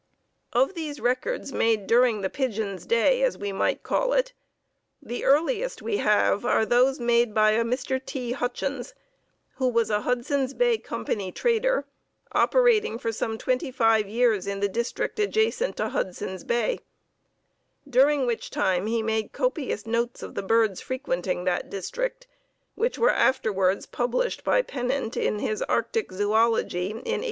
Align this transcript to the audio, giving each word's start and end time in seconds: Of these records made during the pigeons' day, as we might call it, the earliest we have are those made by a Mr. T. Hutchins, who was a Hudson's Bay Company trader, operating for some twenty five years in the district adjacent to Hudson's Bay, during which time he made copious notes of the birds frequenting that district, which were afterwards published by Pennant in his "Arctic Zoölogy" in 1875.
Of 0.51 0.73
these 0.73 0.99
records 0.99 1.53
made 1.53 1.85
during 1.85 2.21
the 2.21 2.29
pigeons' 2.31 2.87
day, 2.87 3.21
as 3.21 3.37
we 3.37 3.51
might 3.51 3.83
call 3.83 4.13
it, 4.13 4.33
the 4.99 5.23
earliest 5.23 5.83
we 5.83 5.97
have 5.97 6.43
are 6.43 6.65
those 6.65 6.99
made 6.99 7.35
by 7.35 7.51
a 7.51 7.63
Mr. 7.63 8.03
T. 8.03 8.31
Hutchins, 8.31 8.95
who 9.57 9.67
was 9.67 9.91
a 9.91 10.01
Hudson's 10.01 10.55
Bay 10.55 10.79
Company 10.79 11.31
trader, 11.31 11.85
operating 12.31 12.97
for 12.97 13.11
some 13.11 13.37
twenty 13.37 13.69
five 13.69 14.09
years 14.09 14.47
in 14.47 14.59
the 14.59 14.67
district 14.67 15.19
adjacent 15.19 15.77
to 15.77 15.89
Hudson's 15.89 16.43
Bay, 16.43 16.79
during 17.87 18.25
which 18.25 18.49
time 18.49 18.87
he 18.87 19.03
made 19.03 19.33
copious 19.33 19.85
notes 19.85 20.23
of 20.23 20.33
the 20.33 20.41
birds 20.41 20.81
frequenting 20.81 21.43
that 21.43 21.69
district, 21.69 22.25
which 22.73 22.97
were 22.97 23.13
afterwards 23.13 23.85
published 23.85 24.43
by 24.43 24.63
Pennant 24.63 25.15
in 25.15 25.37
his 25.37 25.61
"Arctic 25.61 26.07
Zoölogy" 26.09 26.89
in 26.89 26.95
1875. 26.95 27.19